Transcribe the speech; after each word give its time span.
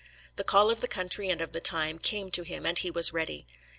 The 0.35 0.43
call 0.43 0.71
of 0.71 0.81
the 0.81 0.87
country 0.87 1.29
and 1.29 1.41
of 1.41 1.51
the 1.51 1.59
time 1.61 1.99
came 1.99 2.31
to 2.31 2.41
him, 2.41 2.65
and 2.65 2.75
he 2.75 2.89
was 2.89 3.13
ready. 3.13 3.45